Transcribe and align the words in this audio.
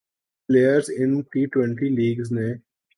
players 0.49 0.85
in 0.97 1.11
T 1.31 1.41
twenty 1.51 1.87
leagues 1.97 2.31
نے 2.31 2.49